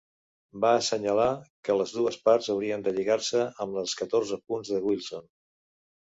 Va 0.61 0.69
assenyalar 0.77 1.25
que 1.67 1.75
les 1.79 1.91
dues 1.97 2.17
parts 2.29 2.49
haurien 2.53 2.85
de 2.87 2.93
lligar-se 2.95 3.43
amb 3.65 3.77
els 3.83 3.93
catorze 3.99 4.39
punts 4.53 4.71
de 4.77 4.81
Wilson. 4.87 5.29